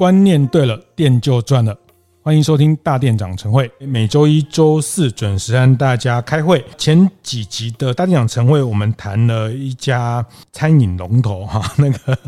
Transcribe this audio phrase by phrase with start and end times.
[0.00, 1.76] 观念对了，店就赚了。
[2.22, 6.64] 欢迎收听大店长晨会，每周一、周四准时和大家开会。
[6.78, 12.18] 前几集的大店长晨会，我们谈了一家餐饮龙头哈， 那个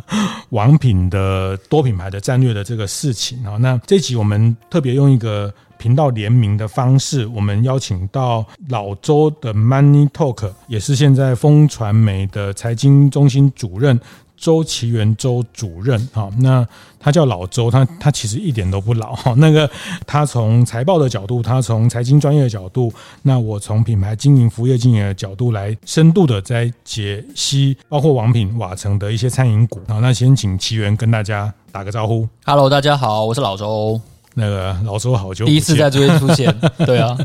[0.51, 3.57] 王品的多品牌的战略的这个事情啊。
[3.57, 13.99] 那这集我们特别用一个频道联名的方式，我们邀请到老周的 Money Talk，也是现在风传媒的财经中心主任。
[14.43, 16.67] 周奇源周主任，哈，那
[16.99, 19.71] 他叫老周，他他其实一点都不老，哈，那个
[20.05, 22.93] 他从财报的角度，他从财经专业的角度，
[23.23, 32.29] 那我从品牌经营、服务业经营的角度来深度的在解析，包括王品、瓦城的一些餐饮股，好，那先请奇源跟大家打个招呼。
[32.45, 34.01] Hello，大家好，我是老周。
[34.35, 36.55] 那个老周好久第一次在这边出现，
[36.87, 37.17] 对啊，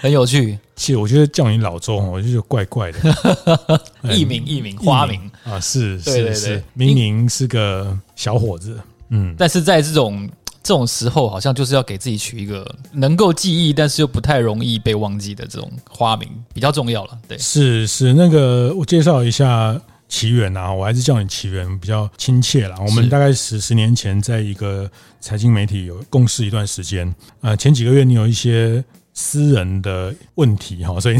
[0.00, 0.58] 很有趣。
[0.76, 3.80] 其实我觉得叫你老周，我就觉得怪怪的。
[4.14, 10.28] 艺名、艺名、花名啊，是是是，明明是个小伙子，嗯，但是在这种
[10.62, 17.18] 这种时候，好像就是要给自己取一个能够记忆，但是又不太容易被忘记的这种花名，比较重要了。
[17.26, 19.80] 对，是是，那个我介绍一下。
[20.08, 22.76] 岐原啊，我还是叫你奇缘比较亲切啦。
[22.78, 24.90] 我们大概十十年前在一个
[25.20, 28.84] 财经媒体有共事一段时间，呃，前几个月你有一些。
[29.18, 31.16] 私人的问题哈，所以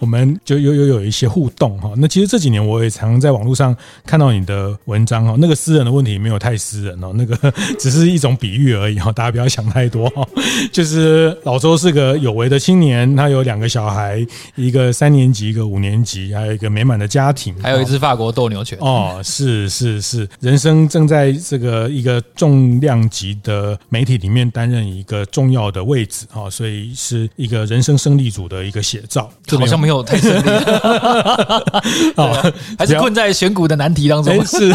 [0.00, 1.90] 我们就又又有一些互动哈。
[1.96, 5.34] 那其实这几年我也常在网络上看到你的文章哈。
[5.38, 10.28] 那个私人的问题没有太私人哦，那个只是一种比喻而已哈，大家不要想太多哈。
[10.70, 19.18] 就是老周是个有为的青年，他有两个小孩，一个三年级，一个五年级，还有一个美满的家庭，还有一只法国斗牛犬哦。
[19.24, 27.21] 是是是，人生正在这个一个重量级的媒体里面担任一个重要的位置哈，所以是。
[27.36, 30.48] 一个人生胜利组的一个写照，好像没有太胜利，
[32.16, 34.44] 啊，还是困在选股的难题当中。
[34.44, 34.72] 是，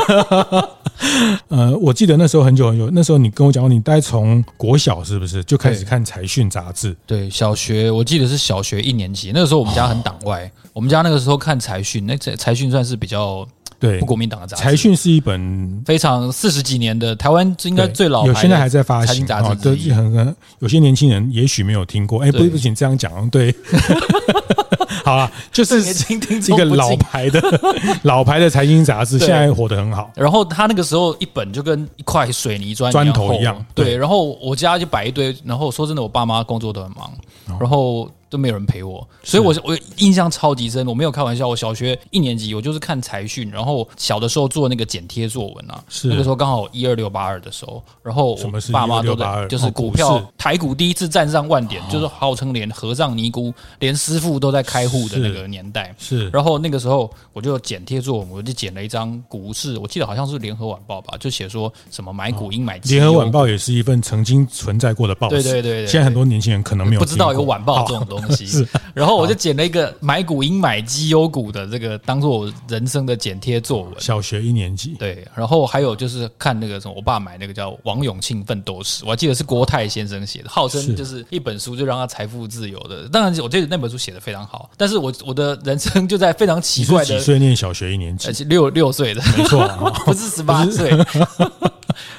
[1.49, 6.95] 呃，我记得那时候很久很久，那时候你跟我讲，你大概从国小是不是就开始看财讯杂志？
[7.05, 13.47] 对，小学我记得是小学一年级，那个时候我们家很党外，我们家那个时候看财讯，那财财讯算是比较。
[13.79, 14.63] 对，不国民党的杂志。
[14.63, 19.55] 财讯是一本非常四十几年的台湾应该最老有现在还在发行杂志。
[19.55, 22.21] 对，很很有些年轻人也许没有听过。
[22.21, 23.53] 哎，不不行，这样讲对。
[25.05, 27.41] 好了，就是一个老牌的
[28.03, 30.11] 老牌的财经杂志，现在活得很好。
[30.15, 33.63] 然后他那个时候一本就跟一块水泥砖砖头一样。
[33.73, 35.33] 对，然后我家就摆一堆。
[35.45, 37.11] 然后说真的，我爸妈工作都很忙，
[37.59, 38.09] 然后。
[38.29, 40.85] 都没有人陪我，所以我我印象超级深。
[40.87, 45.83] 我没有开玩笑，我小学一年级，我就是看财讯，然后小的时候做那个剪贴作文啊。
[45.89, 55.93] 是那个时候刚好一二六八二的时候，然后我爸妈都在，就是股票台股第一次站上万点，就是号称连和尚尼姑、连师傅都在开户的那个年代。
[55.97, 62.77] 是，然后那个时候我就剪贴作文，我就剪了一张股市，我记得好像是联合晚报吧，就写说什么买股应买。
[62.79, 65.41] 联合晚报也是一份曾经存在过的报纸。
[65.41, 68.16] 对对对，现在很多年轻人可能没有不知道有晚报这种东西。
[68.19, 73.93] 东西 是，然后我就剪了一个买股应买绩优股的这个当做我人生的剪贴作文。
[73.99, 83.07] 小学一年级，对，然后还有就是看那个什么，我爸买那个叫《王永庆奋斗史》，我还记得是郭泰先生写的，号称就是一本书就让他财富自由的。
[83.09, 89.67] 当然，我记得那本书写的非常好，但是我我的人生就在非常奇怪的几岁念小学一年级，六六岁的，没错，
[90.05, 90.91] 不是十八岁。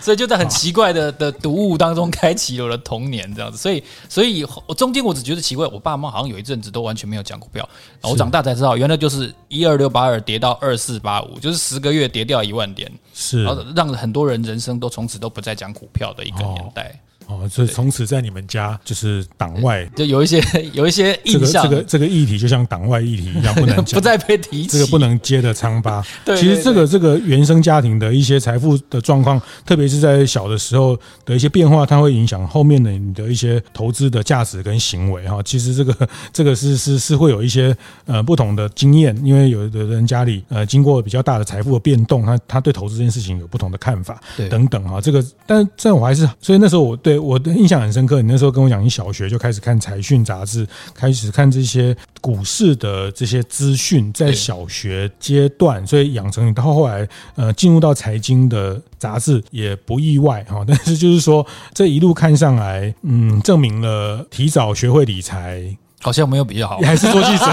[0.00, 3.56] 所以就在很奇怪的的读物当中开启了我的童年，这样子。
[3.56, 7.68] 所以，所以我中间我只觉得奇怪，我爸妈好像有一阵子都完全没有讲股票。
[8.02, 17.00] 我长大才知道，原来就是一二六八二跌到二四八五，就是十个月跌掉一万点，是，然后让很多人人生都从此都不再讲股票的一个年代。
[17.28, 21.62] 哦，所以从此在你们家就是党外，就有一些 有一些印象。
[21.62, 24.68] 这个这个议题就像党外议题一样，不能， 不再被提起。
[24.68, 26.02] 这个不能接的疮疤。
[26.24, 35.42] 对，其实这个这个原生家庭的一些财富的状况，特别是在小的时候的一些变化，它会影响后面的你的一些投资的价值跟行为哈。
[35.44, 37.76] 其实这个这个是是是会有一些
[38.06, 44.18] 呃不同的经验，因为有的人家里呃经过比较大的财富的变动，他他对投资这件事情有不同的看法，
[44.48, 44.98] 等等哈。
[44.98, 47.17] 这个，但是这我还是，所以那时候我对。
[47.18, 60.64] 我的印象很深刻，你那时候跟我讲，你小学就开始看财讯杂志，开始看这些股市的这些资讯，在小学阶段，所以养成你到后来呃进入到财经的杂志也不意外哈。
[60.66, 65.76] 但是就是说这一路看上来，嗯，证明了提早学会理财。
[66.00, 67.44] 好像没有比较好，你还是做记者。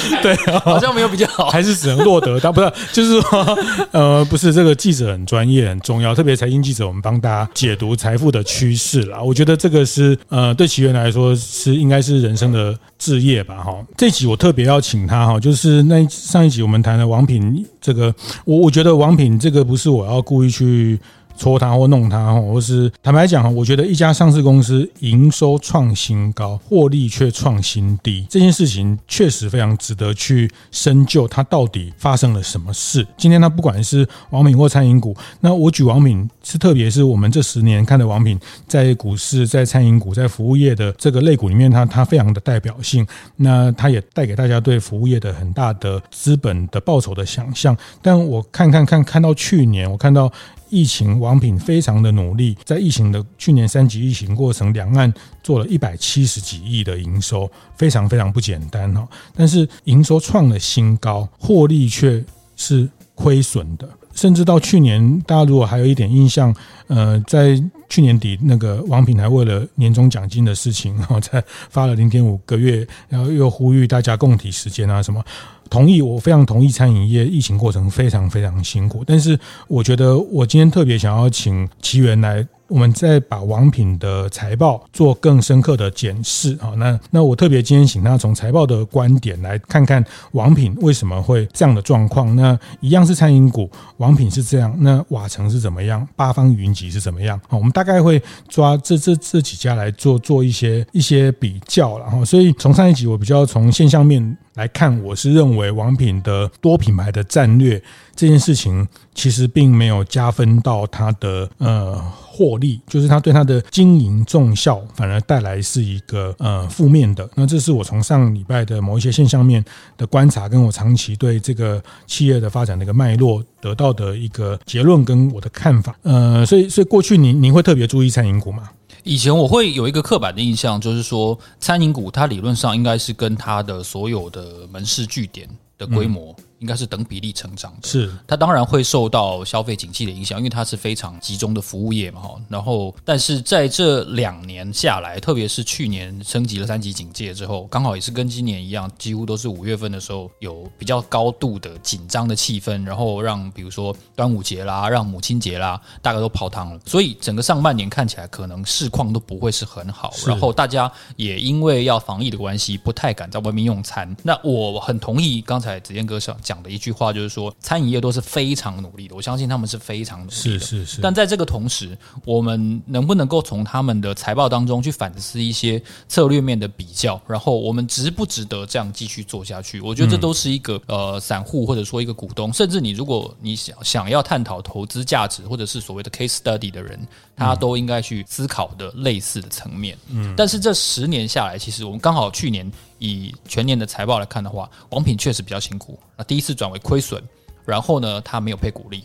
[0.22, 3.58] 对，好像没有比较好，还是只能落得当，不是，就是说，
[3.92, 9.20] 呃，不是这个记者很专业很重要，特别财经记者，我们帮大家解读财富的趋势啦。
[9.20, 13.74] 我觉得这个是呃，对奇源来说是应该是人生的置业吧，哈。
[13.96, 18.14] 这集我特别要请他哈，就是那上一集我们谈的王品这个，
[18.44, 20.98] 我我觉得王品这个不是我要故意去。
[21.36, 33.06] 戳他或弄他，或是坦白讲，我觉得一家上市公司营收创新高，获利却创新低，这件事情确实非常值得去深究，它到底发生了什么事。
[33.16, 43.06] 今天它不管是王品或餐饮股，那我举王品是特别是我们这十年看的王品，在股市、在餐饮股、在服务业的这个类股里面，它它非常的代表性。
[43.36, 47.76] 那它也带给大家对服务业的很大的资本的报酬的想象。
[48.00, 50.32] 但我看看看看到去年，我看到。
[50.68, 59.06] 疫情，王品非常的努力，在疫情的去年三级疫情过程，两岸做了一百七十几亿的营收，非常非常不简单哈。
[59.34, 62.24] 但是营收创了新高，获利却
[62.56, 66.54] 是亏损的，甚至到去年，大家如果还有一点印象，
[66.88, 75.24] 呃，在去年底那个王品还为了年终奖金的事情，然后才发了零点五个月，然后又呼吁大家共体时艰啊什么。
[75.68, 76.66] 同意，我非常同意。
[76.76, 86.74] 餐饮业疫情过程非常非常辛苦，但是我觉得我今天特别想要请奇缘来，我们再把王品的财报做更深刻的检视啊。
[86.76, 92.36] 那那我特别今天请他从财报的观点来看看王品为什么会这样的状况。
[92.36, 96.06] 那一样是餐饮股，王品是这样，那瓦城是怎么样？
[96.14, 97.40] 八方云集是怎么样？
[97.48, 104.36] 啊，我们大概会抓这这这几家来做做一些一些比较，然后所以从上一集我比较从现象面。
[104.56, 107.80] 来看，我是认为王品的多品牌的战略
[108.14, 111.94] 这件事情，其实并没有加分到它的呃
[112.26, 117.28] 获利，就是它对它的经营重效反而带来是一个呃负面的。
[117.34, 119.62] 那这是我从上礼拜的某一些现象面
[119.98, 125.94] 的观察，跟我长期对这个企业的发展的一个脉络得到的一个结论跟我的看法。
[126.02, 128.70] 呃，所以所以过去您您会特别注意餐饮股吗？
[129.06, 135.48] 以前我会有一个刻板的印象，就是说餐饮股它理论上应该是跟它的所有的门市据点
[135.78, 136.34] 的规模。
[136.58, 142.40] 应该是等比例成长的，是它当然会受到消费景气的影响，因为它是非常集中的服务业嘛，哈。
[142.48, 156.80] 然后，但是在这两年下来，特别是去年升级了三级警戒之后，刚好也是跟今年一样，几乎都是五月份的时候有比较高度的紧张的气氛，然后让比如说端午节啦，让母亲节啦，大概都泡汤了。
[156.86, 164.16] 所以整个上半年看起来可能市况都不会是很好，然后大家也因为要防疫的关系，不太敢在外面用餐。
[164.22, 166.34] 那我很同意刚才子健哥上。
[166.46, 170.36] 讲的一句话就是说，餐饮业都是非常努力的，我相信他们是非常努力的。
[170.36, 171.00] 是是是。
[171.00, 179.80] 但在这个同时，我们能不能够从他们的财报当中去反思一些策略面的比较，然后我们值不值得这样继续做下去？
[179.80, 186.96] 我觉得这都是一个呃，散户或者说一个股东，甚至你如果你想想要探讨投资价值或者是所谓的 case study 的人，
[187.34, 189.98] 他都应该去思考的类似的层面。
[190.10, 190.32] 嗯。
[190.36, 192.70] 但是这十年下来，其实我们刚好去年。
[192.98, 195.98] 以全年的财报来看的话，王品确实比较辛苦。
[196.16, 197.22] 那第一次转为亏损，
[197.64, 199.04] 然后呢，他没有配股利。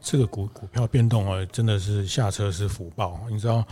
[0.00, 3.20] 这个股股票变动啊，真的是下车是福报。
[3.30, 3.64] 你知道，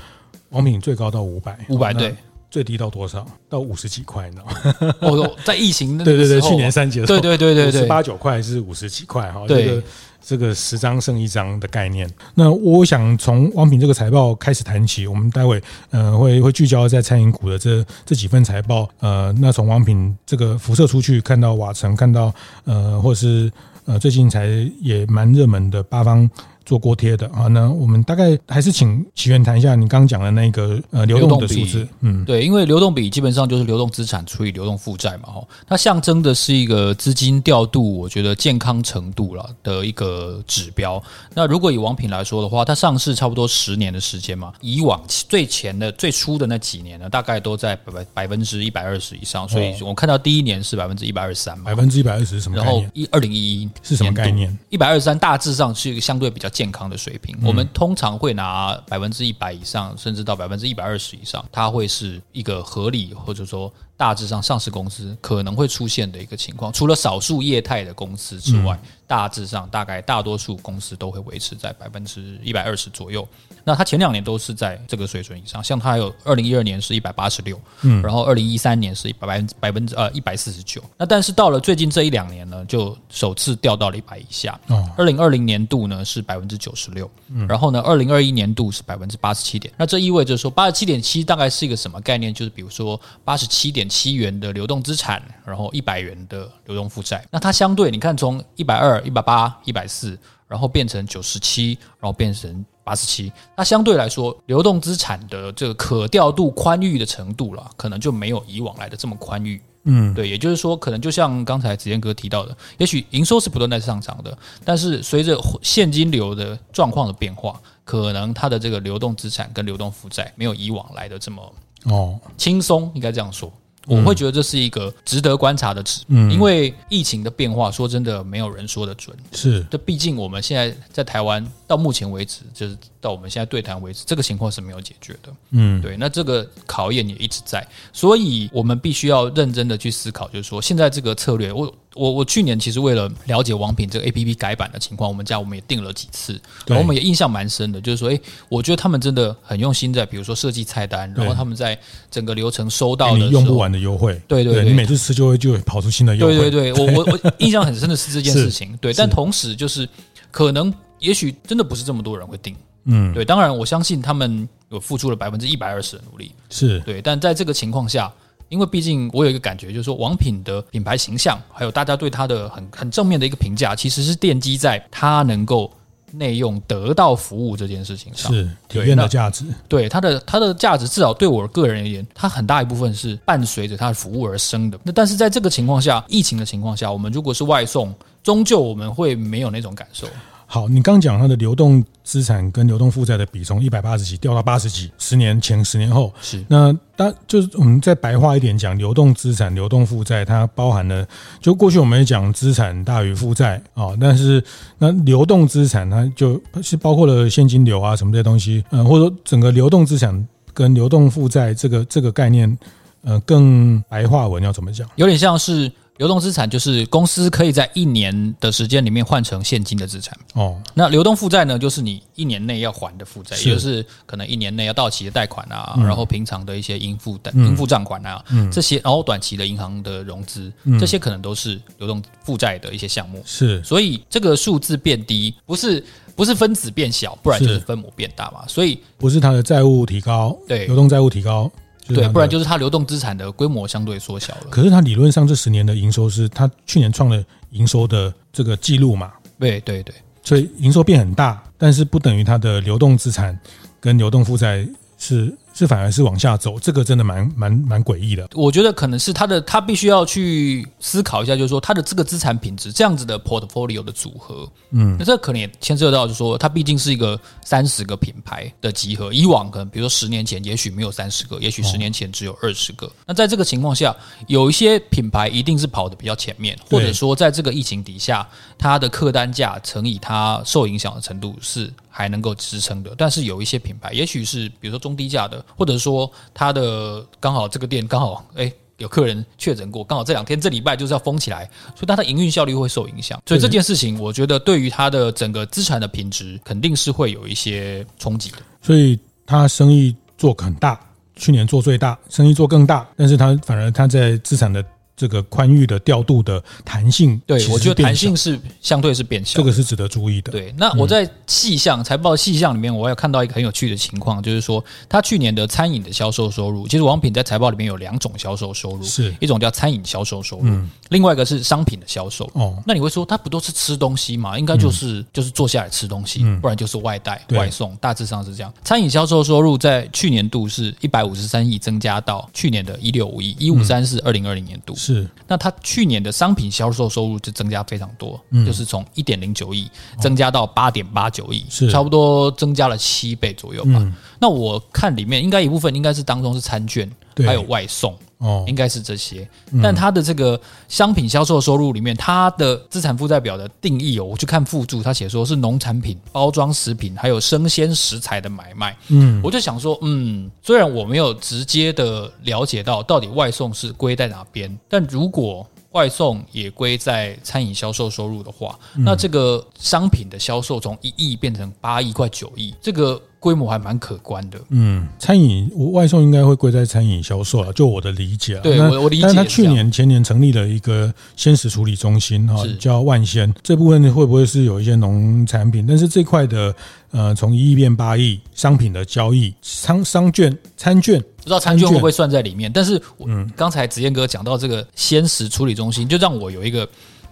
[0.51, 2.15] 王品最高到五百，五百对，
[2.51, 3.27] 最低到多少？
[3.49, 4.95] 到五十几块，你知道吗？
[5.01, 9.45] 哦，在疫情那 对对对，去年三节的时候，对对对对对，十八九块是五十几块哈。
[9.47, 9.65] 对。
[9.65, 9.83] 这个
[10.23, 15.07] 这个十张胜一张的概念，那我想从王品这个财报开始谈起。
[15.07, 18.89] 我们待会呃会会聚焦在餐饮股的这这几份财报。
[19.01, 22.33] 呃，那从王品这个辐射出去，看到瓦城，看到
[22.65, 23.51] 呃，或是
[23.87, 24.47] 呃最近才
[24.81, 26.31] 也蛮热门的八方。
[26.71, 41.03] 做锅贴的啊，那我们大概还是请奇源谈一下你刚刚讲的那个呃流动的数字，嗯，对，因为流动比基本上就是流动资产除以流动负债嘛，哈，它象征的是一个资金调度，我觉得健康程度了的一个指标。
[41.35, 52.57] 那如果以王品来说的话，它上市差不多十年的时间嘛，以往最前的最初的那几年呢，大概都在百百分之一百二十以上，所以我看到第一年是百分之一百二十三嘛，百分之一百二十是什么？
[52.57, 54.57] 然后一二零一一是什么概念？
[54.69, 56.49] 一百二十三大致上是一个相对比较。
[56.61, 66.73] 健康的水平，我们通常会拿百分之一百以上，甚至到百分之一百二十以上，它会是一个合理，或者说大致上上市公司可能会出现的一个情况。
[66.73, 73.29] 除了少数业态的公司之外，大致上大概大多数公司都会维持在百分之一百二十左右。
[73.63, 80.83] 那它前两年都是在这个水准以上，像它有二零一二年是一百八十六，嗯，然后二零一三年是一百百分之百分之呃一百四十九。
[80.97, 84.59] 那但是到了最近这一两年呢，就首次掉到了一百以下。
[84.69, 89.71] 哦，二零二零年度呢是百分之九十六，嗯，然后呢二零二一年度是百分之八十七点。
[89.77, 92.33] 那这意味着说八十七点七大概是一个什么概念？
[92.33, 97.23] 就是比如说八十七点七元的流动资产，然后一百元的流动负债。
[97.31, 100.17] 那它相对，你看从一百二、一百八、一百四，
[100.47, 109.61] 然后变成九十七，然后变成八十七，那相对来说，流动资产的这个可调度宽裕的程度了，可能就没有以往来的这么宽裕。
[109.85, 121.55] 嗯，对，也就是说，可能就像刚才子健哥提到的，也许营收是不断在上涨的，但是随着现金流的状况的变化，可能它的这个流动资产跟流动负债没有以往来的这么
[121.85, 123.51] 哦轻松，应该这样说。
[123.97, 129.17] 我会觉得这是一个值得观察的值，嗯，因为疫情的变化，说真的，没有人说得准。
[129.33, 135.33] 是，这毕竟我们现在在台湾，到目前为止，就是到我们现在对谈为止，这个情况是没有解决的。
[135.51, 141.73] 嗯，对，那这个考验也一直在，所以我们必须要认真的去思考，就是说，现在这个策略，我。
[141.95, 151.77] 我我去年其实为了了解王品这个 A P P 改版的情况，我们家我们也订了几次，然后我们也印象蛮深的，就是说，诶，我觉得他们真的很用心在，比如说设计菜单，然后他们在
[152.09, 159.89] 整个流程收到的，用不完的优惠，对对对，你每次吃就会就会跑出新的优惠，对对对，我我我 印象很深的是这件事情，对，但同时就是
[160.31, 162.55] 可能也许真的不是这么多人会订，
[162.85, 168.13] 嗯，对，当然我相信他们有付出了百分之一百二十的努力，是对，但在这个情况下。
[168.51, 175.73] 因为毕竟我有一个感觉，就是说王品的品牌形象，还有大家对它的很很正面的一个评价，其实是奠基在它能够
[176.13, 179.45] 内用得到服务这件事情上，是体验的价值。
[179.69, 184.79] 对它的它的价值，至少对我个人而言，它很大一部分是伴随着它的服务而生的。
[184.83, 190.09] 那但是在这个情况下，疫情的情况下，我们如果是外送，终究我们会没有那种感受。
[190.47, 201.07] 好，你刚讲它的流动资产跟流动负债的比从一百八十几掉到八十几，十年前、十年后是那，当就是我们再白话一点讲，流动资产、流动负债，它包含了
[201.41, 204.43] 就过去我们也讲资产大于负债啊，但是
[204.79, 212.59] 那流动资产它就是包括了现金流啊什么这些东西，嗯，或者说整个流动资产跟流动负债这个这个概念，
[213.05, 214.89] 呃，更白话文要怎么讲？
[214.97, 215.71] 有点像是。
[216.01, 220.59] 流动资产就是公司可以在一年的时间里面换成现金的资产哦。
[220.73, 233.23] 那流动负债呢，就是你一年内要还的负债，也就是可能一年内要到期的贷款啊，然后平常的一些应付的应付账款啊，这些，然后短期的银行的融资，这些可能都是流动负债的一些项目。
[233.27, 235.85] 是，所以这个数字变低，不是
[236.17, 238.43] 不是分子变小，不然就是分母变大嘛。
[238.49, 241.53] 所以不是它的债务提高，对，流动债务提高。
[241.95, 244.47] 对，不然就是它流动资产的规模相对缩小了。
[244.51, 249.13] 可是它理论上这十年的营收是它去年创了营收的这个记录嘛？
[249.39, 253.39] 对对对，所以营收变很大，但是不等于它的流动资产
[253.81, 254.67] 跟流动负债
[254.99, 255.35] 是。
[255.53, 258.29] 这反而是往下走，这个真的蛮蛮蛮诡异的。
[258.35, 269.13] 我觉得可能是他的，他必须要去思考一下，就是说他的这个资产品质这样子的 portfolio 的组合，嗯，那这可能也牵涉到，就是说它毕竟是一个三十个品牌的集合。
[269.13, 272.91] 以往可能比如说十年前，也许没有三十个，也许十年前只有二十个。
[273.07, 273.95] 那在这个情况下，
[274.29, 278.27] 有一些品牌一定是跑的比较前面，或者说在这个疫情底下，
[278.57, 281.71] 它的客单价乘以它受影响的程度是。
[281.93, 291.45] 还能够支撑的，但是有一些品牌，也许是比如说中低价的，或者说他的刚好这个店刚好哎有客人确诊过，刚好这两天这礼拜就是要封起来，
[291.75, 293.21] 所以它的营运效率会受影响。
[293.27, 298.39] 所以这件事情，我觉得对于它的整个资产的品质，肯定是会有一些冲击的。
[298.63, 300.81] 所以他生意做很大，
[301.17, 304.65] 去年做最大，生意做更大，但是他反而他在资产的。
[305.01, 310.31] 这个宽裕的调度的弹性，对，我觉得弹性是相对是变小，这个是值得注意的。
[310.31, 320.55] 对，那我在细项财报细项里面，我还有看到一个很有趣的情况，就是说，他去年的餐饮的销售收入，其实王品在财报里面有两种销售收入，是一种叫餐饮销售收入，
[320.91, 322.31] 另外一个是商品的销售。
[322.35, 324.39] 哦，那你会说，他不都是吃东西嘛？
[324.39, 328.53] 应该就是就是坐下来吃东西，不然就是外带外送，大致上是这样。
[328.63, 334.75] 餐饮销售收入在去年度是一百五十三亿，增加到去年的一六五亿，一五三是二零二零年度。
[334.75, 334.90] 是，
[335.27, 339.71] 那它去年的商品销售收入就增加非常多，嗯，就是从一点零九亿
[340.01, 341.71] 增加到八点八九亿，是。
[341.71, 343.73] 差不多增加了七倍左右吧。
[343.77, 346.91] 嗯，那我看里面应该一部分应该是当中是餐券，
[347.25, 347.97] 还有外送。
[348.21, 349.27] 哦，应该是这些，
[349.63, 358.77] 但它的这个商品销售收入里面，它的资产负债表的定义哦，我去看附注，它写说是农产品、包装食品还有生鲜食材的买卖。
[358.89, 373.01] 嗯，我就想说，嗯，虽然我没有直接的了解到到底外送是归在哪边，但如果外送也归在餐饮销售收入的话，那这个商品的销售从一亿变成八亿快九亿，这个。
[373.21, 374.41] 规模还蛮可观的。
[374.49, 378.41] 嗯，餐饮外送应该会归在餐饮销售了，就我的理解。
[378.43, 379.03] 对，我我理解。
[379.03, 383.31] 但他去年前年成立了一个鲜食处理中心哈，叫万鲜。
[383.43, 385.67] 这部分会不会是有一些农产品？
[385.69, 386.57] 但是这块的
[386.93, 392.53] 呃，从一亿变八亿，商品的交易、商商券、餐券不知道餐券会不会算在里面。
[392.53, 396.69] 但是，我刚才子燕哥讲到这个鲜食处理中心，就让我有一个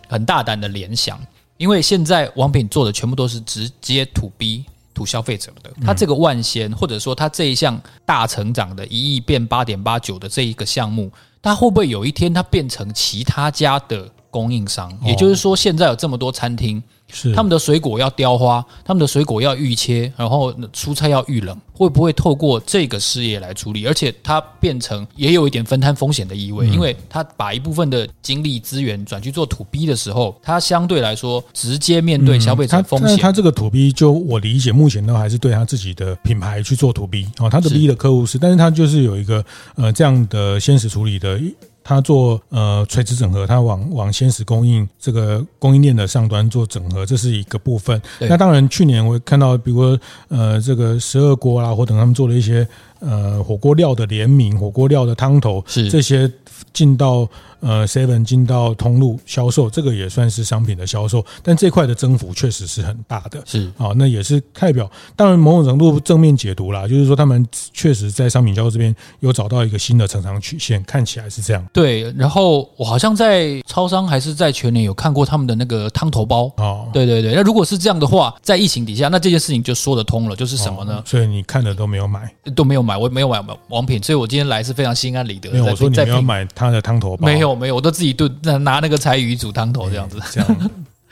[0.08, 1.20] 很大胆的联想，
[1.56, 4.64] 因为现在王品做的全部都是直接 to B。
[4.94, 11.08] 土消费者的，他这个万仙，或者说他这一项大成长的一亿变八点八九的这一个项目，
[11.40, 14.92] 他会不会有一天他变成其他家的供应商？
[15.04, 16.82] 也就是说，现在有这么多餐厅。
[17.10, 23.86] 是他们的水果要雕花，他们的水果要预切，然后蔬菜要预冷，会不会透过这个事业来处理？
[23.86, 33.16] 而且它变成也有一点分摊风险的意味，嗯、因为它把一部分的精力资源转去做 to B 的时候，它相对来说直接面对消费者风险。
[33.18, 39.44] 它、嗯、这个 to B 就我理解，目前都还是对他自己的品牌去做 to B 哦，他的 B 的客户是，是但是他就是有一个
[39.76, 41.40] 呃这样的现实处理的。
[41.88, 47.98] 他做呃垂直整合，他往往鲜食供应这个供应链的上端做整合，这是一个部分。
[48.20, 52.68] 那当然，去年我看到，比如说呃这个十二锅啦，或等他们做了一些
[53.00, 56.30] 呃火锅料的联名，火锅料的汤头，是这些
[56.74, 57.26] 进到。
[57.60, 63.42] 呃，seven 进到通路销售，这个也算是商品的销售，但这块的增幅确实是很大的。
[63.44, 71.64] 是啊、哦，那也是代表，当然某种程度正面解读啦，就是说他们确实在商品销售这边有找到一个新的成长曲线，看起来是这样。
[71.72, 76.52] 对，然后我好像在超商还是在全年有看过他们的那个汤头包。
[76.58, 80.98] 哦，对对对，那如果是这样的话，在疫情底下，那这件事情就说得通了，就是什么呢？
[80.98, 85.50] 哦、所以你看的都没有买，都没有买，我没有买王品，所以我今天来是非常心安理得。
[85.50, 87.47] 没有，我说你没有买他的汤头包，没有。
[87.54, 88.30] 没有，我都自己炖，
[88.64, 90.70] 拿那个柴鱼煮汤头这样子，这样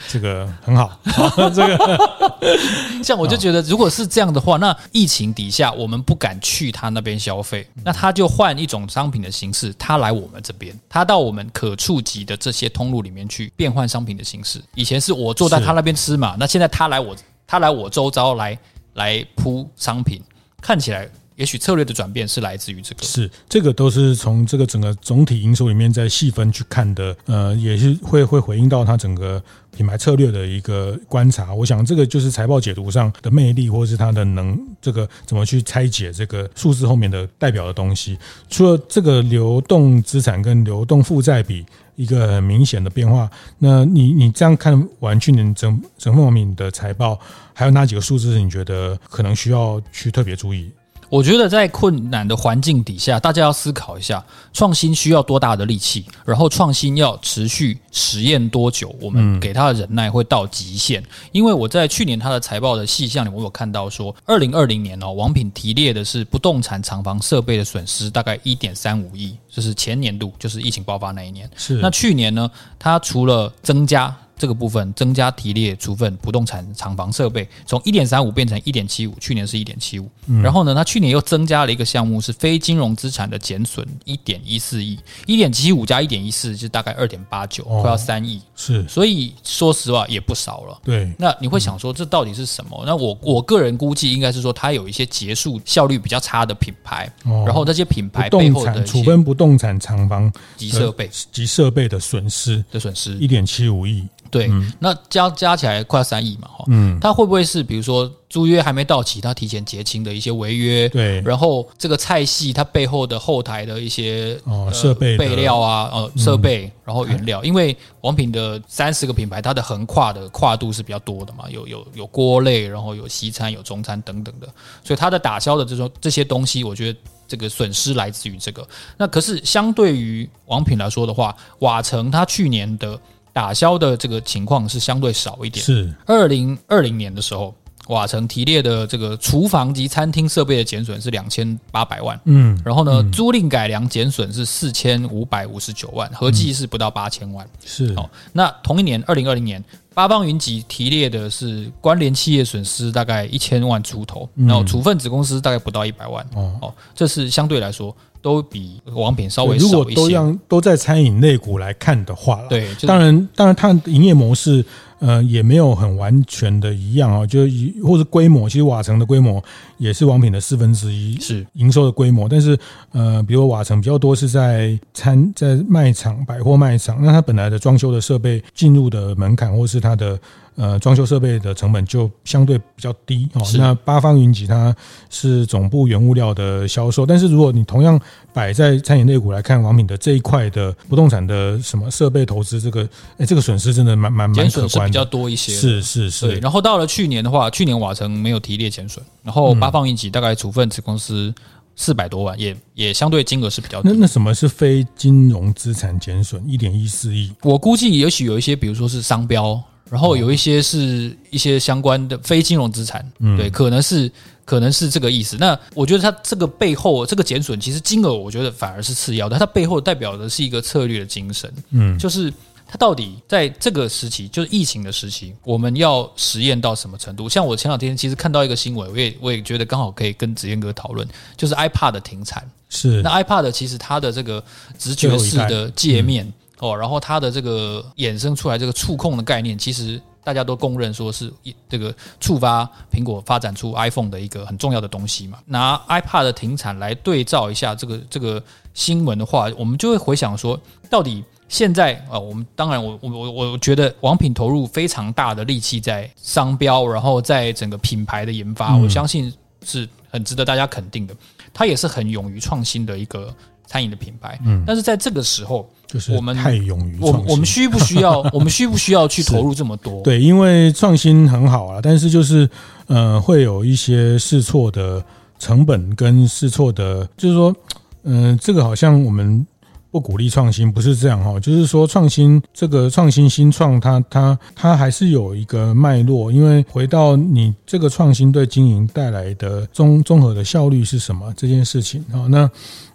[0.09, 0.99] 这个很好。
[1.05, 1.99] 好 这个
[3.03, 14.63] 像我就觉得，如果是这样的话，那疫情底下我们不敢去他那边消费，那他就换一种商品的形式，他来我们这边，他到我们可触及的这些通路里面去变换商品的形式。
[14.75, 17.17] 以前是我坐在他那边吃嘛，那现在他来我
[17.47, 18.59] 他来我周遭来
[18.95, 20.23] 来铺商品，
[20.61, 21.09] 看起来。
[21.37, 31.53] 也许策略的转变是来自于这个，是这个都是从这个整个总体营收里面再细分去看的，呃，也是会会回应到它整个品牌策略的一个观察。
[31.53, 38.19] 我想这个就是财报解读上的魅力，或者是它的能这个怎么去拆解这个数字后面的代表的东西。
[38.49, 47.21] 除了这个流动资产跟流动负债比一个很明显的变化，那你你这样看完去年整整份王品的财报，
[47.53, 50.71] 还有哪几个数字是你觉得可能需要去特别注意？
[51.09, 61.03] 我觉得在困难的环境底下，大家要思考一下，创新需要多大的力气，然后创新要持续实验多久，我们给他的忍耐会到极限。
[61.33, 71.49] 因为我在去年他的财报的细项里，我有看到说，二零二零年哦，王品提列的是不动产厂房设备的损失大概一点三五亿，就是前年度，就是疫情爆发那一年。
[71.57, 74.15] 是那去年呢，它除了增加。
[74.39, 80.09] 这个部分增加提列处分不动产厂房设备，从一点三五变成一点七五，去年是一点七五。
[80.43, 88.43] 然后呢，它去年又增加了一个项目，是非金融资产的减损一点一四亿，一点七五加一点一四，就大概二点八九，快要三亿。
[88.55, 90.79] 是，所以说实话也不少了。
[90.85, 92.83] 对，那你会想说这到底是什么？
[92.85, 104.07] 那我我个人估计应该是说，它有一些结束效率比较差的品牌，然后这些品牌背后的处分不动产厂房及设备及设备的损失的损失一点七五亿。
[104.37, 110.89] 对，嗯、那加加起来快要三亿嘛，哈，嗯，他会不会是比如说租约还没到期，他提前结清的一些违约？
[110.89, 124.47] 对，然后这个菜系它背后的后台的一些哦设备备料啊，呃设备，然后原料，嗯、因为王品的三十个品牌，它的横跨的跨度是比较多的嘛，有有有锅类，然后有西餐，有中餐等等的，
[124.85, 128.67] 所以它的打消的这种这些东西，我觉得这个损失来自于这个。
[128.99, 132.99] 那可是相对于王品来说的话，瓦城它去年的。
[133.37, 135.63] 打消的这个情况是相对少一点。
[135.63, 137.55] 是二零二零年的时候，
[137.89, 142.19] 瓦城提列的这个厨房及餐厅设备的减损是两千八百万。
[142.25, 147.47] 嗯，然后呢，嗯、租赁改良减损是四千五百五十九万，合计是不到八千万。
[147.63, 149.63] 是哦，那同一年二零二零年，
[149.97, 156.23] 八方云集提列的是关联企业损失大概一千万出头，然后处分子公司大概不到一百万。
[156.35, 157.97] 哦，这是相对来说。
[158.23, 159.77] 都比王品稍微少一些。
[159.77, 164.65] 如果都让都在餐饮类股来看的话，对，当然，当然，它的营业模式，
[164.99, 167.43] 呃，也没有很完全的一样啊，就
[167.85, 169.41] 或者规模，其实瓦城的规模
[169.79, 172.29] 也是王品的四分之一，是营收的规模。
[172.29, 172.59] 但是，
[172.93, 180.19] 呃，比如瓦城比较多是在餐在卖场、百货卖场，那它本来的装修的设备进入的门槛，或是它的。
[180.59, 183.43] 呃，装修设备的成本就相对比较低哦。
[183.59, 184.75] 那八方云集它
[185.11, 188.01] 是总部原物料的销售，但是如果你同样
[188.33, 195.53] 摆在餐饮类股来看，王品的这一块的不动产的什么设备投资，这个哎，这个损失真的蛮蛮蛮可观的，比较多一些。
[195.53, 196.27] 是是是。
[196.27, 201.35] 对，然后到了去年的话，去年瓦城没有提列减损，然后八方云集大概处分子公司
[201.75, 207.33] 四百多万，也也相对金额是比较那那什么是非金融资产减损一点一四亿？
[207.43, 214.09] 我估计也许有一些，比如说是商标，然后有一些是一些相关的非金融资产，嗯，对，可能是
[214.45, 215.37] 可能是这个意思。
[215.41, 222.33] 那我觉得它这个背后这个减损，其实金额我觉得反而是次要的，它背后代表的是一个策略的精神，嗯，就是。
[222.69, 227.29] 它到底在这个时期，就是疫情的时期，我们要实验到什么程度？
[227.29, 232.43] 像我前两天其实看到一个新闻，我也我也觉得刚好可以跟子燕哥讨论，就是 iPad 的停产。
[232.69, 234.43] 是，那 iPad 其实它的这个
[234.77, 241.33] 直觉式的界面哦，然后它的这个衍生出来这个触控的概念，其实大家都公认说是
[241.69, 245.39] 这个触发苹果发展出 iPhone 的一个很重要的东西嘛。
[245.47, 248.43] 拿 iPad 的停产来对照一下这个这个
[248.75, 251.23] 新闻的话，我们就会回想说，到底。
[251.49, 259.33] 现在啊，我们当然，我我我我觉得王品投入非常大的力气在商标，然后在整个品牌的研发，我相信
[259.65, 261.15] 是很值得大家肯定的。
[261.55, 263.33] 他也是很勇于创新的一个
[263.65, 264.39] 餐饮的品牌。
[264.45, 268.19] 嗯，但是在这个时候，就是我们太勇于创新，我们需不需要？
[268.35, 270.03] 我们需不需要去投入这么多？
[270.03, 272.51] 对，因为创新很好啊，但是就是
[272.89, 275.03] 呃，会有一些试错的
[275.39, 277.55] 成本跟试错的，就是说，
[278.03, 279.47] 嗯、呃，这个好像我们。
[279.91, 292.27] 不鼓励创新，不是这样哈，就是说创新这个创新新创，它它它还是有一个脉络，因为回到你这个创新对经营带来的综综合的效率是什么这件事情啊？
[292.29, 292.51] 那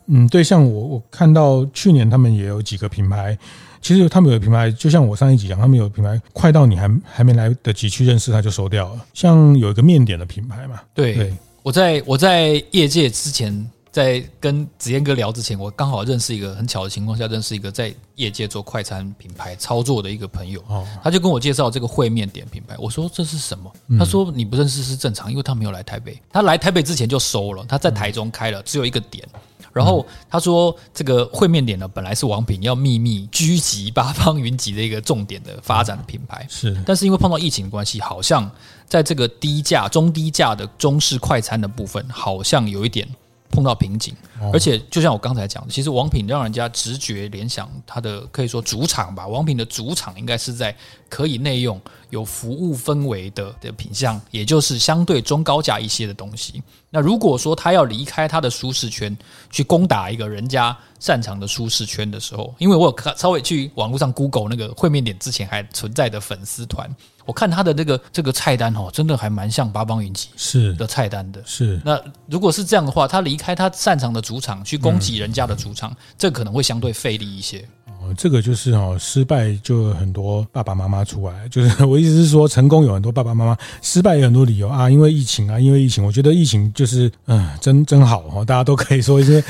[0.05, 3.35] 嗯，对，像我我看到去年他们也有几个品牌，
[3.81, 9.05] 其实他们有品牌，就像我上一集讲，他们有品牌快到你还还没来得及去认识，他就收掉了。
[9.13, 13.67] 像有一个面点的品牌嘛，对，对我在我在业界之前。
[13.91, 22.73] 在跟子燕哥聊之前，我刚好认识一个很巧的情况下，认识一个在业界做快餐品牌操作的一个朋友，哦他就跟我介绍这个烩面点品牌。
[22.79, 23.69] 我说这是什么？
[23.99, 29.27] 他说你不认识是正常，因为他没有来台北，他来台北之前就收了，他在台中开了，只有一个点。
[29.73, 38.49] 然后他说这个烩面点呢，本来是王品要秘密聚集八方云集的一个重点的发展的品牌，是，但是因为碰到疫情关系，好像
[38.87, 43.05] 在这个低价、中低价的中式快餐的部分，好像有一点。
[43.51, 44.15] 碰到瓶颈，
[44.53, 50.75] 而且就像我刚才讲的，其实王品让人家直觉联想它的可以说主场吧，王品的主场应该是在
[51.09, 56.61] 可以内用、有服务氛围的的品相，也就是相对中高价一些的东西。
[56.89, 59.15] 那如果说他要离开他的舒适圈，
[59.49, 66.93] 去攻打一个人家擅长的舒适圈的时候，因为我有看稍微去网络上 Google 那个烩面点之前还存在的粉丝团。
[67.23, 71.41] 我看他的那个这个菜单哦，真的还蛮像八方云集是的菜单的。
[71.45, 77.59] 是，那如果是这样的话，他离开他擅长的主场去攻击人家的主场，嗯、这可能会相对费力一些。
[77.99, 81.45] 哦，这个就是哦，失败就有很多爸爸妈妈出来。
[81.51, 86.01] 就是我意思是说，成功有很多爸爸妈妈，失败有很多理由啊，因为疫情啊，因为疫情。
[86.01, 89.43] 我觉得疫情就是嗯，真真好哦，大家都可以说一些。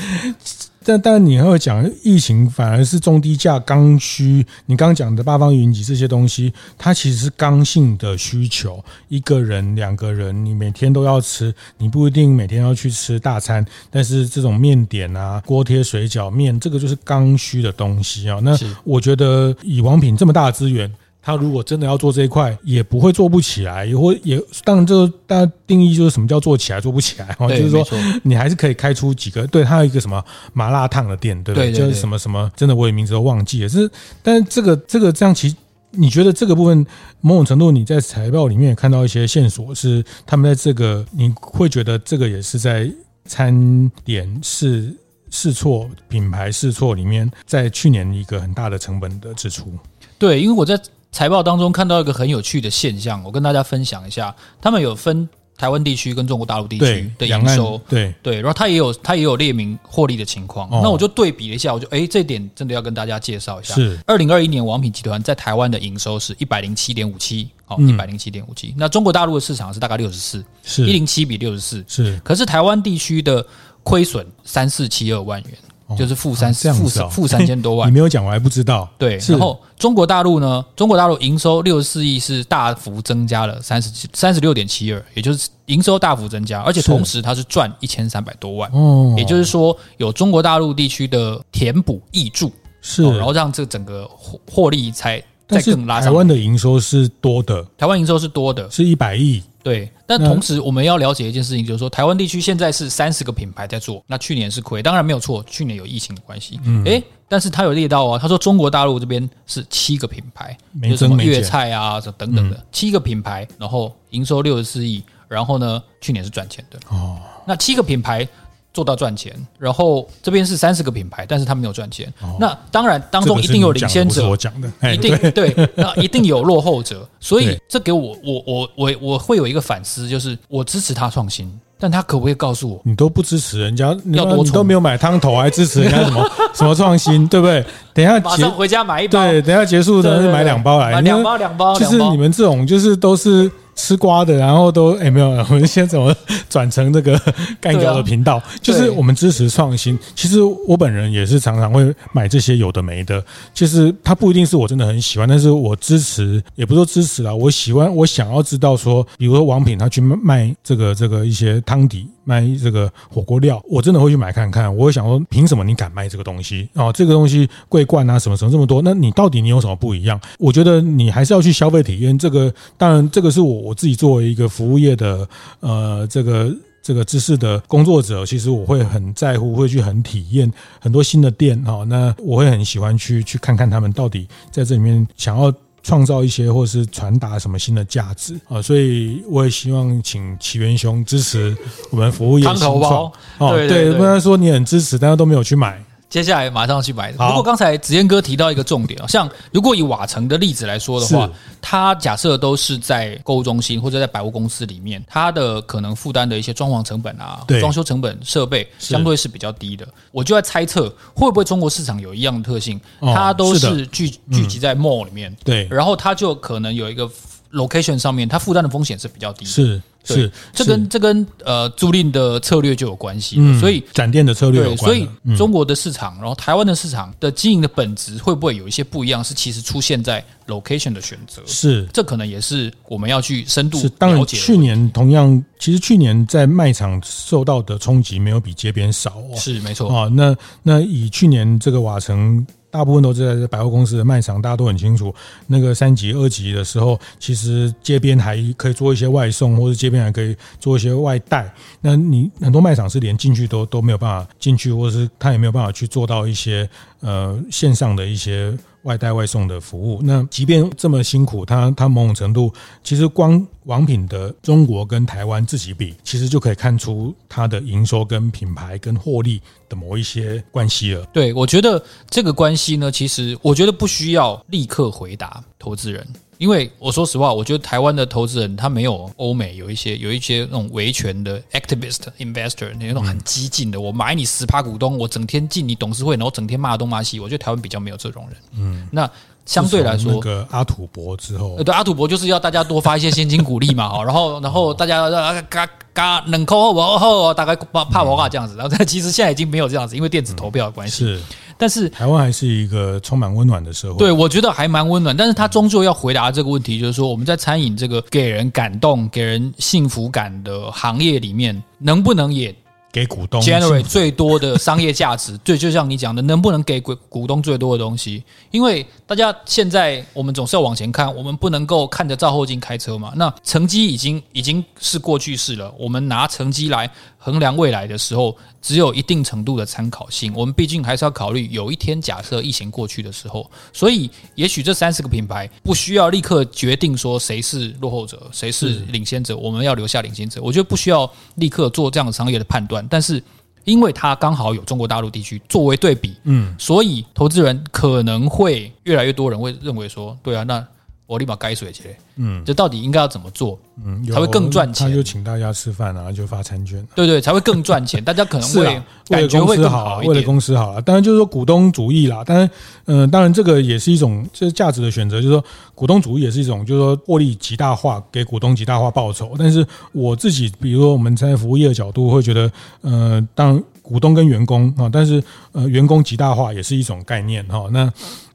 [0.84, 8.82] 但但你会讲疫情反而是中低价刚需，你刚刚讲的八方云集这些东西，它其实是刚性的需求。
[9.08, 18.38] 一个人、两个人，你每天都要吃，你不一定每天要去吃大餐，但是这种面点啊、锅贴、水饺、面，这个就是刚需的东西啊。
[18.42, 20.92] 那我觉得以王品这么大的资源。
[21.24, 27.86] 他如果真的要做这一块，也不会做不起来，也会也当然，这个大家定义就是什么叫做起来做不起来哈，就是说
[28.24, 29.46] 你还是可以开出几个。
[29.46, 31.70] 对，他有一个什么麻辣烫的店，对不对？
[31.70, 33.68] 就是什么什么，真的我也名字都忘记了。
[33.68, 33.88] 是，
[34.20, 35.54] 但是这个这个这样，其实
[35.92, 36.84] 你觉得这个部分
[37.20, 42.90] 某种程度你在财报里面也看到一些线索，是他们在这个你会觉得这个也是在
[43.26, 44.92] 餐点试
[45.30, 49.72] 试错品牌试错里面，在去年一个很大的成本的支出。
[50.18, 50.76] 对，因为我在。
[51.12, 54.34] 财报当中看到一个很有趣的现象，我跟大家分享一下。
[54.60, 60.66] 他们有分台湾地区跟中国大陆地区的营收，对对，然后它也有他也有列明获利的情况。
[60.70, 63.74] 哦、那我就对比了一下，我就哎，这点真的要跟大家介绍一下。
[63.74, 68.74] 是二零二一年王品集团在台湾的营收是一百零七点五七，哦，一百零七点五七。
[68.78, 72.18] 那中国大陆的市场是大概六十四，是一零七比六十四，是。
[72.24, 73.46] 可是台湾地区的
[73.82, 75.52] 亏损三四七二万元。
[75.96, 78.88] 就是负三负负三千多万， 你没有讲，我还不知道。
[78.98, 80.64] 对，然后中国大陆呢？
[80.76, 88.70] 中国大陆营收六十四亿，是大幅增加了三十七三十六点七二，也就是营收大幅增加，而且同时它是赚一千三百多万。
[88.72, 96.10] 哦，也就是说有中国大陆地区的填补益助，是，然后让这整个获获利才再更拉上。
[96.10, 99.42] 台湾的营收是多的，台湾营收是多的，是一百亿。
[99.62, 106.58] 对，但同时我们要了解一件事情，就是说台湾地区现在是三十个品牌在做，那去年是亏，当然没有错，去年有疫情的关系。
[106.64, 116.78] 嗯，诶，但是他有列到啊，他说中国大陆这边是七个品牌，有什么粤菜啊，这等等的七个品牌，然后营收六十四亿，然后呢，去年是赚钱的。
[116.88, 118.26] 哦，那七个品牌
[118.72, 122.12] 做到赚钱，然后这边是三十个品牌，但是他没有赚钱。
[122.22, 127.06] 哦、那当然当中一定有领先者，我讲的，一定对，那 一定有落后者。
[127.20, 131.52] 所以这给我我我我我会有一个反思，就是我支持他创新。
[131.78, 134.16] 但他可不可以告诉我，你都不支持人家，你
[134.52, 137.64] 都没有买汤头，还支持人家什么 什么创新，对不对？
[137.92, 143.50] 等一下马上回家买一包，对，等一下结束的买两包来，两包两包，就是你们这种就是都是。
[143.74, 146.14] 吃瓜的，然后都哎没有， 我们先怎么
[146.48, 147.18] 转成这个
[147.60, 148.36] 干掉的频道？
[148.36, 149.98] 啊、就是我们支持创新。
[150.14, 153.22] 其实我本人也是常常会买这些有的没的。
[153.54, 157.34] 就是它不一定是我真的很喜欢，但是我支持，也不说支持啦。
[157.34, 164.74] 我喜欢，我想要知道说，比如说王品他去卖这个这个一些汤底，卖这个火锅料，我真的会去买看看。
[164.76, 166.92] 我会想说，凭什么你敢卖这个东西啊？
[166.92, 168.82] 这个东西桂冠啊，什么什么这么多？
[168.82, 170.20] 那你到底你有什么不一样？
[170.38, 172.16] 我觉得你还是要去消费体验。
[172.18, 173.61] 这个当然，这个是我。
[173.62, 175.28] 我自己作为一个服务业的
[175.60, 181.84] 呃这个这个知识的工作者，其实我会很在乎，会去很体验很多新的店哈。
[181.84, 185.52] 那我会很喜欢去去看看他们到底在这里面想要
[185.84, 188.60] 创造一些或是传达什么新的价值啊。
[188.60, 191.56] 所以我也希望请奇缘兄支持
[191.90, 193.56] 我们服务业新创哦。
[193.68, 195.80] 对，不然说你很支持，但是都没有去买。
[196.12, 197.10] 接下来马上去买。
[197.12, 201.26] 不过刚才子燕哥提到一个重点啊，像如果以瓦城的例子来说的话，
[201.58, 209.88] 它假设都是在购物中心或者在百货公司里面，它的可能负担的一些装潢成本啊、装修成本、设备相对是比较低的。
[210.10, 217.10] 我就在猜测，会不会中国市场有一样的特性，它都是聚聚集在 mall 里面，对，然后它就可能有一个
[217.52, 219.50] location 上面，它负担的风险是比较低的。
[219.50, 219.82] 是。
[220.04, 224.78] 是，这跟这跟呃租赁的策略就有关系，嗯，所以展店的策略有关。
[224.78, 229.22] 所以中国的市场，然后台湾的市场的经营的本质会不会有一些不一样？
[229.22, 233.94] 是其实出现在 location 的选择，是这可能也是我们要去深度了解。
[233.96, 240.08] 当然，去年同样，其实去年在卖场受到的冲击没有比街边少哦，是没错啊。
[240.12, 242.44] 那那以去年这个瓦城。
[242.72, 245.14] 大部分都是在百货公司的卖场，大家都很清楚。
[245.46, 251.52] 那个三级、二级的时候，其实街边还可以做一些外送，或者街边还可以做一些外带。
[251.82, 256.68] 那你很多卖场是连进去都都没有办法进去，或者是他也没有办法去做到一些
[257.00, 258.56] 呃线上的一些。
[258.82, 271.04] 外带外送的服务，那即便这么辛苦，它它某种程度，其实光王品的中国跟台湾自己比，其实就可以看出它的营收跟品牌跟获利的某一些关系了。
[271.12, 276.06] 对，我觉得这个关系呢，其实我觉得不需要立刻回答投资人。
[276.42, 287.20] 因为我说实话，我觉得台湾的投资人他没有欧美有一些有一些那种维权的 activist investor 那种很激进的，我买你十趴股东，我整天进你董事会，然后整天骂东骂西。
[287.20, 288.36] 我觉得台湾比较没有这种人。
[288.58, 289.08] 嗯，那
[289.46, 301.04] 相对来说，那个阿土伯之后，对阿土伯就是要大家多发一些现金股利嘛，哈，然后然后大家嘎嘎冷扣后后大概怕怕我话这样子，然后其实现在已经没有这样子，因为电子投票的关系。
[301.04, 301.20] 是。
[301.62, 305.16] 但是台湾还是一个充满温暖的社会，对，我觉得还蛮温暖。
[305.16, 312.52] 但是他终究要回答这个问题，就是说我们在餐饮这个给人感动、给人幸福感的行业里面，能不能也
[312.90, 315.38] 给股东 generate 最多的商业价值？
[315.46, 318.24] 对，就像你讲的，能不能给股股东最多的东西？
[318.50, 323.12] 因为大家现在我们总是要往前看，我们不能够看着照后镜开车嘛。
[323.14, 326.90] 那成绩已经已经是过去式了，我们拿成绩来。
[327.24, 330.32] 衡量未来的时候，只有一定程度的参考性。
[330.34, 339.36] 我们毕竟还是要考虑，有一天假设疫情过去的时候，所以也许这三十个品牌不需要立刻决定说谁是落后者，谁是领先者。
[339.36, 342.84] 我们要留下领先者，我觉得不需要立刻做这样的商业的判断。
[342.90, 343.22] 但是，
[343.62, 350.66] 因为它刚好有中国大陆地区作为对比，嗯，所以投资人可能会越来越多人会认为说，对啊，那。
[351.06, 354.88] 我立马改水去，嗯，这到底应该要怎么做，嗯，才会更赚钱？
[354.88, 358.02] 他就请大家吃饭，然后就发餐券，对对，才会更赚钱。
[358.02, 358.64] 大家可能 会
[359.08, 362.24] 感觉会更好，为了公司好，当然就是说股东主义啦。
[362.24, 362.50] 当然，
[362.86, 369.34] 嗯，当然这个也是一种这是价值的选择，就是说股东主义也是一种，就是说获利极大化，给股东极大化报酬。
[369.38, 377.68] 但是我自己，比如说我们在服务业的角度，会觉得，呃，当股东跟员工啊，但是呃，员工极大化也是一种概念哈。
[377.70, 377.92] 那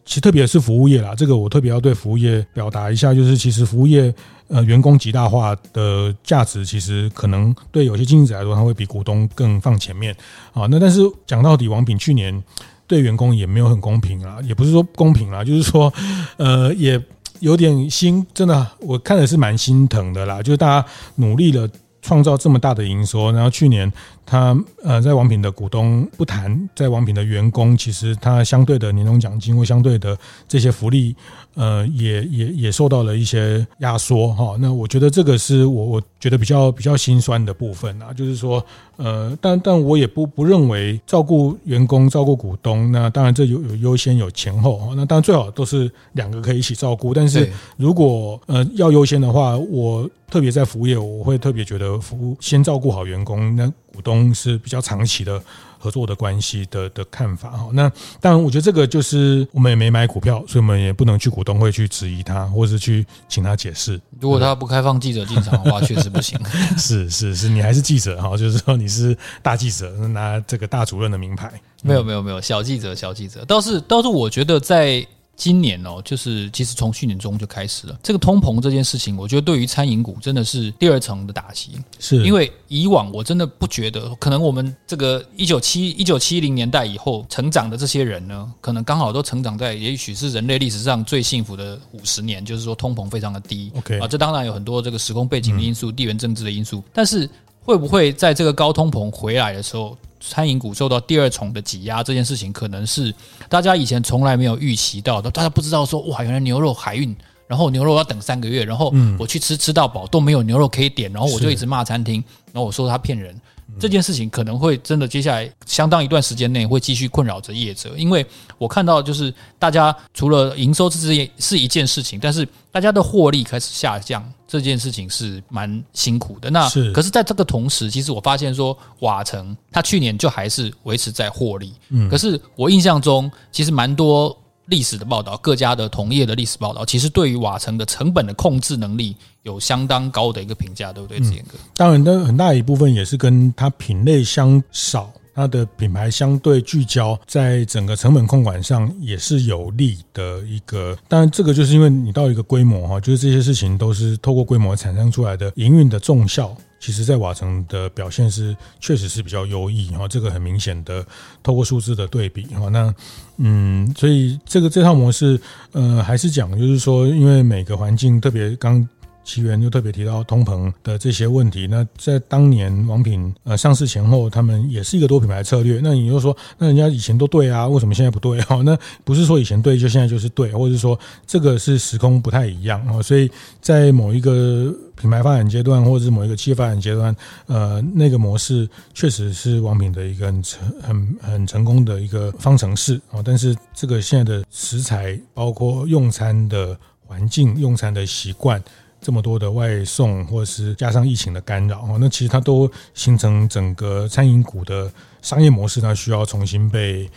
[0.08, 4.12] 其实特别是服务业啦，这个我特别要对服务业表达一下，就是其实服务业
[4.48, 10.16] 呃员工极大化的价值，其实可能对有些经营者来说，他会比股东更放前面
[10.54, 10.66] 啊。
[10.72, 12.42] 那但是讲到底，王品去年
[12.88, 15.94] 对员工也没有很公平啊，也不是说公平啦，就是说
[16.38, 17.00] 呃也
[17.42, 21.70] 有点心，真的我看的是蛮心疼的啦，就是大家努力了
[22.02, 23.92] 创造这么大的营收，然后去年
[24.28, 30.16] 他呃在王品的股东不谈，在王品的员工，其实他相对的年终奖金或相对的
[30.48, 31.16] 这些福利。
[31.56, 34.56] 呃，也也也受到了一些压缩哈。
[34.60, 38.64] 那我觉得这个是我我觉得比较比较心酸的部分啊，就是说，
[38.98, 44.94] 呃，但但我也不不认为照顾员工、照顾股东，那当然这有有优先有前后哈。
[44.96, 55.42] 那当然最好都是两个可以一起照顾，但是如果呃要优先的话，我特别在服务业，我会特别觉得服务先照顾好员工，那股东是比较长期的。
[55.80, 57.88] 合作的关系的的看法哈，那
[58.20, 64.02] 当然，我觉得这个就是我们也没买股票，所以我们也不能去股东会去质疑他，或者是去请他解释。
[64.20, 66.38] 如果他不开放记者进场的话， 确实不行。
[66.80, 71.54] 是是是，你还是记者哈，就是说你是大记者，拿这个大主任的名牌。
[71.84, 75.08] 没有没有没有，小记者小记者，倒是倒是我觉得在。
[75.38, 81.74] 今年哦，就是其实从去年中就开始了这个通膨这件事情，我觉得对于餐饮股真的是第二层的打击。
[82.00, 93.72] 是因为以往我真的不觉得，可能我们这个一九七一九七零年代以后成长的这些人呢，可能刚好都成长在也许是人类历史上最幸福的五十年，就是说通膨非常的低。
[93.78, 97.30] OK 啊，这当然有很多这个时空背景的因素、地缘政治的因素，但是
[97.62, 99.96] 会不会在这个高通膨回来的时候？
[100.20, 103.14] 餐饮股受到第二重的挤压，这件事情可能是
[103.50, 105.30] 大家以前从来没有预期到的。
[105.32, 107.16] 大家不知道说，哇，原来牛肉海运，
[107.48, 113.40] 然后牛肉要等三个月，然后我去吃吃到饱都没有牛肉可以点，然后我就一直骂餐厅，然后我说他骗人。
[113.80, 118.26] 这件事情可能会真的接下来相当一段时间内会继续困扰着业者，因为
[118.58, 126.50] 我看到就是大家除了营收这是是一件事情，但是大家的获利开始下降，这件事情是蛮辛苦的。
[126.50, 134.36] 那可是在这个同时，其实我发现说瓦城它去年就还是维持在获利，嗯，可是我印象中其实蛮多。
[134.68, 141.58] 历史的报道，各家的同业的历史报道，其实对于瓦城的成本的控制能力有相当高的一个评价，对不对，子贤哥？
[141.76, 150.98] 当然，的很大一部分也是跟它品类相少，它的品牌相对聚焦，在整个成本控管上也是有利的一个。
[151.08, 156.56] 当然，这个就是因为你到一个规模哈，就是这些事情都是透过规模产生出来的营运的重效。
[156.80, 161.06] 其实，在瓦城的表现是确实是比较优异哈，这个很明显的
[161.42, 162.94] 透过数字的对比哈，那
[163.38, 165.40] 嗯，所以这个这套模式
[165.72, 168.88] 呃，还是讲就是说，因为每个环境特别刚。
[169.28, 171.68] 奇缘就特别提到通膨的这些问题。
[171.68, 175.82] 那在当年王品呃上市前后，他们也是一个多品牌策略。
[175.84, 178.40] 那你就说，那人家以前都对啊，为什么现在不对？
[178.44, 183.02] 哈，那不是说以前对就现在就是对，或者是说这个是时空不太一样啊。
[183.02, 187.14] 所以在某一个品牌发展阶段，或者是某一个企业发展阶段，
[187.48, 193.20] 呃，那个模式确实是王品的一个很成很很成功的一个方程式啊。
[193.26, 198.64] 但是这个现在的食材，包括用餐的环境、用餐的习惯。
[199.00, 207.10] 这么多的外送，或者是加上疫情的干扰，那其实它都形成整个餐饮股的商业模式，它需要重新被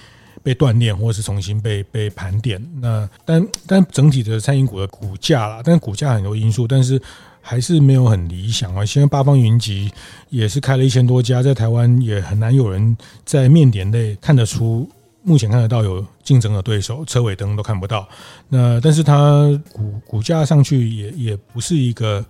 [0.42, 2.64] 被锻炼，或是重新被被盘点。
[2.80, 7.00] 那但但整体的餐饮股的股价啦，但是股价很多因素，但是
[7.40, 8.84] 还是没有很理想啊。
[8.84, 9.90] 现在八方云集
[10.28, 14.88] 也是开了一千多家，在台湾也很难有人在面点类看得出。
[15.22, 18.08] 目前看得到有竞争的对手，车尾灯都看不到。
[18.48, 22.24] 那但是它股股价上去也也不是一个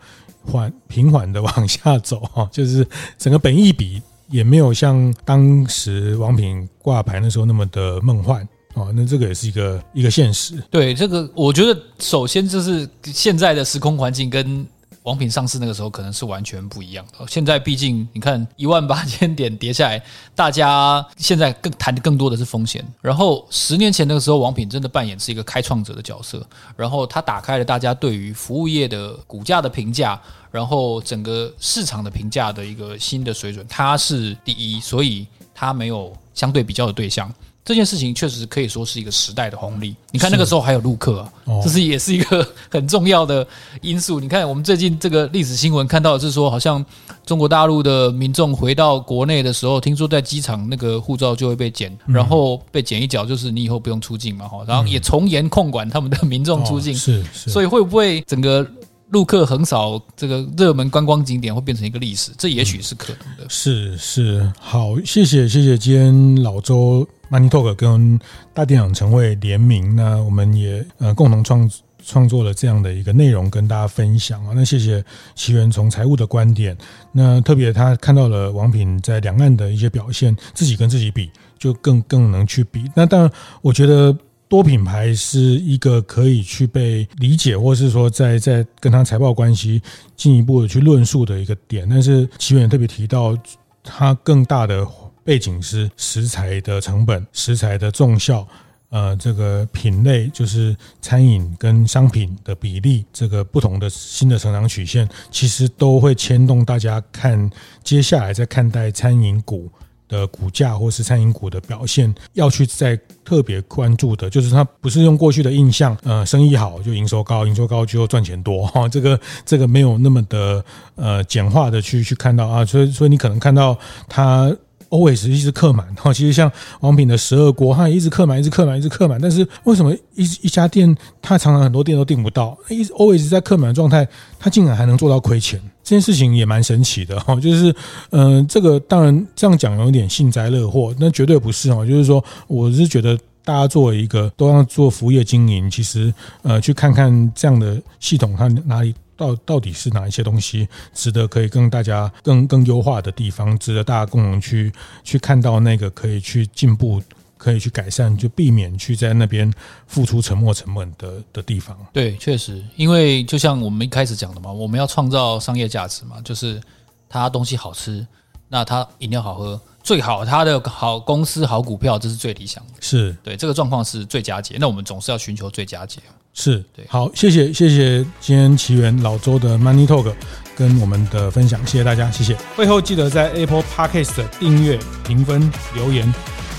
[0.45, 2.87] 缓平缓的往下走哈，就是
[3.19, 8.93] 整个本益比也没有像当时王品挂牌那时候那么的梦幻哦。
[8.95, 10.63] 那这个也是一个一个现实。
[10.71, 14.67] 对这个，我觉得首先就是现在的时空环境跟。
[15.11, 17.27] 王品上市那个时候可能是完全不一样的。
[17.27, 20.01] 现在毕竟你看一万八千点跌下来，
[20.37, 22.87] 大家现在更谈的更多的是风险。
[23.03, 26.47] 然后十年前那个时候，王品真的扮演是一个开创者的角色，
[26.77, 30.21] 然后他打开了大家对于服务业的股价的评价，
[30.53, 33.67] 然后整个市场的评价的一个新的水准。
[33.69, 37.29] 他是第一，所以他没有相对比较的对象。
[37.65, 39.95] 这件事情确实可以说是一个时代的红利。
[40.11, 43.47] 你看那个时候还有陆客啊，这是也是一个很重要的
[43.83, 44.19] 因素。
[44.19, 46.85] 你看我们最近这个历史新闻看到的是说，好像
[47.25, 56.95] 中国大陆的民众回到国内的时候，听说在机场那个护照就会被剪，然后被剪一脚，就是你以后不用出境嘛，哈，然后也从严控管他们的民众出境。
[56.97, 58.67] 是是，所以会不会整个
[59.11, 62.33] 陆客横扫这个热门观光景点会变成一个历史？
[62.39, 63.49] 这也许是可能的。
[63.49, 67.07] 是是，好，谢谢谢谢，今天老周。
[67.31, 68.19] Money Talk 跟
[68.53, 71.71] 大电影城会联名，那我们也呃共同创
[72.03, 74.53] 创作了这样的一个内容跟大家分享啊。
[74.55, 75.05] 那谢谢
[75.35, 76.77] 奇缘从财务的观点，
[77.13, 82.91] 那特别他看到了王品在两岸的一些表现，自己跟自己比就更更能去比。
[82.97, 83.31] 那当然，
[83.63, 84.17] 我觉得
[84.49, 89.81] 多品牌是一个可以去被理解，或是说在在跟他财报关系
[90.17, 91.87] 进一步的去论述的一个点。
[91.89, 93.37] 但是奇缘也特别提到。
[93.83, 94.85] 它更大的
[95.25, 98.47] 背景是食材的成本、食材的重效。
[98.91, 107.49] 呃，这个品类就是餐饮跟商品的比例，这个不同的新的成长曲线，其实都会牵动大家看
[107.85, 109.71] 接下来在看待餐饮股
[110.09, 120.65] 的股价或是餐饮股的表现，要去再特别关注的，就是它不是用过去的印象，呃，生意好就营收高，营收高就赚钱多 哈，这个这个没有那么的
[120.97, 124.53] 呃简化的去去看到啊，所以所以你可能看到它。
[124.91, 129.19] Always 一直客满哈，其实像王品的十二锅，它一直客满，一直客满，一直客满。
[129.21, 134.07] 但是为什么一一家店，它常常很多店都订不到，一直 always 在客满的状态，
[134.39, 135.61] 它竟然还能做到亏钱？
[135.83, 137.35] 这件事情也蛮神奇的哈。
[137.37, 137.75] 就是
[138.11, 141.87] 嗯、这个当然这样讲有点幸灾乐祸，那绝对不是哈。
[141.87, 146.13] 就是说，我是觉得大家作为一个都要做服务业经营，其实
[146.43, 148.95] 呃，去看看这样的系统它哪里。
[149.21, 154.73] 到到底是哪一些东西值得可以跟大家更更优化的地方，值得大家共同去
[155.05, 157.03] 去看到那个可以去进步、
[157.37, 159.53] 可以去改善，就避免去在那边
[159.87, 161.77] 付出沉没成本的的地方。
[161.93, 166.59] 对，确实，因为就像我们一开始讲的嘛，我们要创造商业价值嘛，就是
[167.07, 168.07] 它东西好吃，
[168.49, 172.73] 那它饮料好喝，最好它的好公司好股票，这是最理想的。
[172.81, 176.01] 是对这个状况是最佳解，那我们总是要寻求最佳解。
[176.33, 180.13] 是对，好，谢谢谢谢今天奇缘老周的 Money Talk
[180.57, 182.37] 跟我们的分享，谢谢大家，谢谢。
[182.57, 186.13] 会后记得在 Apple Podcast 订阅、评分、留言，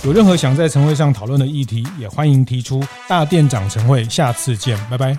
[0.03, 2.83] 有任何想在晨会上讨论的议题，也欢迎提出。
[3.07, 5.17] 大店长晨会，下次见，拜拜。